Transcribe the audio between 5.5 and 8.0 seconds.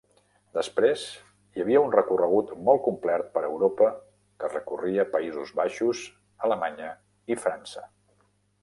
Baixos, Alemanya i França.